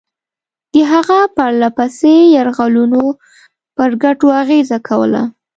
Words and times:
د 0.73 0.75
هغه 0.91 1.19
پرله 1.35 1.69
پسې 1.77 2.13
یرغلونو 2.35 3.03
پر 3.75 3.91
ګټو 4.03 4.27
اغېزه 4.41 4.77
کوله. 4.87 5.23